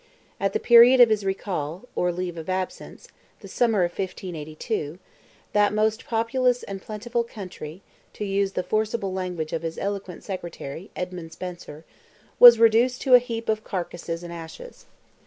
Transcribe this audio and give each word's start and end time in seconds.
At 0.39 0.53
the 0.53 0.59
period 0.59 0.99
of 0.99 1.11
his 1.11 1.23
recall—or 1.23 2.11
leave 2.11 2.35
of 2.35 2.49
absence—the 2.49 3.47
summer 3.47 3.83
of 3.83 3.91
1582, 3.91 4.97
that 5.53 5.73
"most 5.75 6.07
populous 6.07 6.63
and 6.63 6.81
plentiful 6.81 7.23
country," 7.23 7.83
to 8.13 8.25
use 8.25 8.53
the 8.53 8.63
forcible 8.63 9.13
language 9.13 9.53
of 9.53 9.61
his 9.61 9.77
eloquent 9.77 10.23
Secretary, 10.23 10.89
Edmund 10.95 11.33
Spenser, 11.33 11.85
was 12.39 12.57
reduced 12.57 13.03
to 13.03 13.13
"a 13.13 13.19
heap 13.19 13.47
of 13.47 13.63
carcasses 13.63 14.23
and 14.23 14.33
ashes." 14.33 14.87